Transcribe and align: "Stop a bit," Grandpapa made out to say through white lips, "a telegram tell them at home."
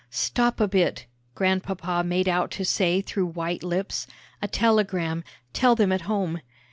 "Stop 0.09 0.59
a 0.59 0.67
bit," 0.67 1.05
Grandpapa 1.35 2.03
made 2.03 2.27
out 2.27 2.49
to 2.49 2.65
say 2.65 3.01
through 3.01 3.27
white 3.27 3.61
lips, 3.61 4.07
"a 4.41 4.47
telegram 4.47 5.23
tell 5.53 5.75
them 5.75 5.91
at 5.91 6.01
home." 6.09 6.41